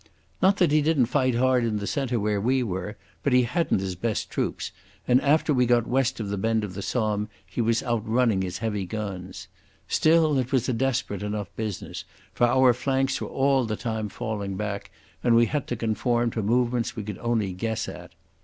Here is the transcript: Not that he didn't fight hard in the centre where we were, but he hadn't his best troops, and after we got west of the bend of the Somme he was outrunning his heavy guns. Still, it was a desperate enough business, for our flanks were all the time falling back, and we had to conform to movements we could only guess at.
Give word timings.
Not 0.41 0.57
that 0.57 0.71
he 0.71 0.81
didn't 0.81 1.05
fight 1.13 1.35
hard 1.35 1.63
in 1.63 1.77
the 1.77 1.85
centre 1.85 2.19
where 2.19 2.41
we 2.41 2.63
were, 2.63 2.97
but 3.21 3.33
he 3.33 3.43
hadn't 3.43 3.81
his 3.81 3.93
best 3.93 4.31
troops, 4.31 4.71
and 5.07 5.21
after 5.21 5.53
we 5.53 5.67
got 5.67 5.85
west 5.85 6.19
of 6.19 6.29
the 6.29 6.39
bend 6.39 6.63
of 6.63 6.73
the 6.73 6.81
Somme 6.81 7.29
he 7.45 7.61
was 7.61 7.83
outrunning 7.83 8.41
his 8.41 8.57
heavy 8.57 8.87
guns. 8.87 9.47
Still, 9.87 10.39
it 10.39 10.51
was 10.51 10.67
a 10.67 10.73
desperate 10.73 11.21
enough 11.21 11.55
business, 11.55 12.03
for 12.33 12.47
our 12.47 12.73
flanks 12.73 13.21
were 13.21 13.27
all 13.27 13.63
the 13.65 13.75
time 13.77 14.09
falling 14.09 14.55
back, 14.57 14.89
and 15.23 15.35
we 15.35 15.45
had 15.45 15.67
to 15.67 15.75
conform 15.75 16.31
to 16.31 16.41
movements 16.41 16.95
we 16.95 17.03
could 17.03 17.19
only 17.19 17.53
guess 17.53 17.87
at. 17.87 18.11